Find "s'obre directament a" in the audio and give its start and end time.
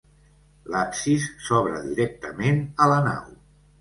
1.49-2.89